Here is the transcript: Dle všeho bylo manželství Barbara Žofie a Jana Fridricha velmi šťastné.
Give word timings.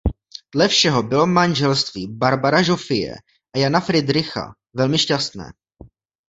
Dle 0.53 0.67
všeho 0.67 1.03
bylo 1.03 1.27
manželství 1.27 2.07
Barbara 2.07 2.61
Žofie 2.61 3.15
a 3.55 3.57
Jana 3.57 3.79
Fridricha 3.79 4.53
velmi 4.73 4.97
šťastné. 4.97 5.51